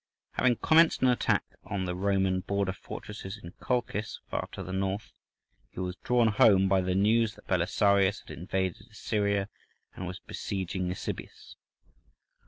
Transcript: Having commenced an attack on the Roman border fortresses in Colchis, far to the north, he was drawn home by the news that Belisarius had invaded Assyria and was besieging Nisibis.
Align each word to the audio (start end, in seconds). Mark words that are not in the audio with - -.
Having 0.31 0.55
commenced 0.55 1.03
an 1.03 1.09
attack 1.09 1.43
on 1.63 1.85
the 1.85 1.93
Roman 1.93 2.39
border 2.39 2.73
fortresses 2.73 3.37
in 3.37 3.51
Colchis, 3.61 4.19
far 4.31 4.47
to 4.53 4.63
the 4.63 4.73
north, 4.73 5.11
he 5.69 5.79
was 5.79 5.95
drawn 5.97 6.29
home 6.29 6.67
by 6.67 6.81
the 6.81 6.95
news 6.95 7.35
that 7.35 7.45
Belisarius 7.45 8.21
had 8.21 8.35
invaded 8.35 8.87
Assyria 8.89 9.47
and 9.93 10.07
was 10.07 10.17
besieging 10.17 10.87
Nisibis. 10.87 11.55